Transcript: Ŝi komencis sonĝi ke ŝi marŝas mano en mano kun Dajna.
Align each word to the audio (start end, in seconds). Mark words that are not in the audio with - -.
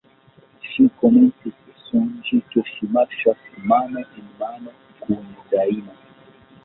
Ŝi 0.67 0.85
komencis 1.01 1.75
sonĝi 1.89 2.39
ke 2.55 2.63
ŝi 2.71 2.89
marŝas 2.95 3.45
mano 3.73 4.05
en 4.07 4.33
mano 4.41 4.75
kun 5.05 5.29
Dajna. 5.53 5.99